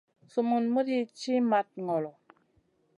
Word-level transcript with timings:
Sumun 0.31 0.65
muɗi 0.73 0.95
ci 1.19 1.33
mat 1.49 1.69
ŋolo. 1.85 2.11